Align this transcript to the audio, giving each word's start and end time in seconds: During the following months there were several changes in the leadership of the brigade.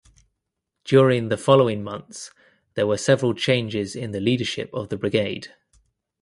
During 0.83 1.29
the 1.29 1.37
following 1.37 1.83
months 1.83 2.31
there 2.73 2.87
were 2.87 2.97
several 2.97 3.35
changes 3.35 3.95
in 3.95 4.09
the 4.13 4.19
leadership 4.19 4.71
of 4.73 4.89
the 4.89 4.97
brigade. 4.97 5.53